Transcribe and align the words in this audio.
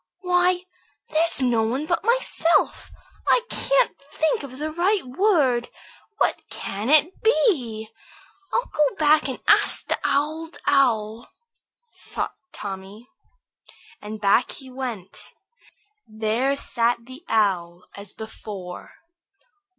"Why, 0.21 0.63
there's 1.09 1.43
no 1.43 1.61
one 1.61 1.85
but 1.85 2.03
myself. 2.03 2.89
I 3.27 3.41
can't 3.51 3.95
think 3.99 4.41
of 4.41 4.57
the 4.57 4.71
right 4.71 5.05
word. 5.05 5.69
What 6.17 6.41
can 6.49 6.89
it 6.89 7.21
be? 7.21 7.87
I'll 8.51 8.65
go 8.65 8.95
back 8.95 9.27
and 9.29 9.39
ask 9.47 9.85
the 9.85 9.99
Old 10.03 10.57
Owl," 10.65 11.29
thought 11.95 12.33
Tommy. 12.51 13.09
And 14.01 14.19
back 14.19 14.53
he 14.53 14.71
went. 14.71 15.33
There 16.07 16.55
sat 16.57 17.05
the 17.05 17.23
Owl 17.29 17.83
as 17.93 18.11
before. 18.11 18.93